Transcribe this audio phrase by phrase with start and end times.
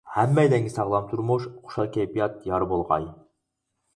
[0.11, 3.05] ھەممەيلەنگە ساغلام تۇرمۇش، خۇشال كەيپىيات يار بولغاي.